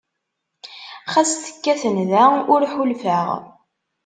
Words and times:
Xas 1.11 1.31
tekkat 1.43 1.81
nda, 1.97 2.23
ur 2.53 2.61
ḥulfeɣ. 2.73 3.27